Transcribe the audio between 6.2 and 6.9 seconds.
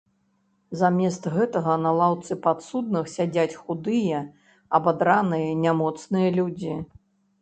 людзі.